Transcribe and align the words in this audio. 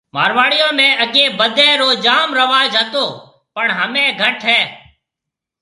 مارواڙيون 0.15 0.71
۾ 0.85 0.87
اگيَ 1.03 1.25
بدَي 1.39 1.69
رو 1.81 1.89
جام 2.05 2.29
رواج 2.39 2.71
ھتو 2.81 3.05
پڻ 3.55 3.65
ھميَ 3.79 4.05
گھٽ 4.21 4.39
ھيََََ 4.49 4.59